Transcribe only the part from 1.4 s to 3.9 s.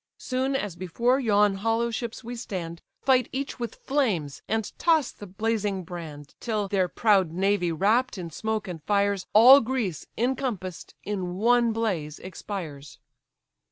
hollow ships we stand, Fight each with